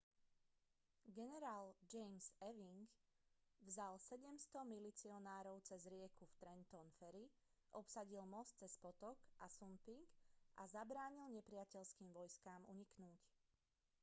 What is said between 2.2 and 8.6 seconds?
ewing vzal 700 milicionárov cez rieku v trenton ferry obsadil most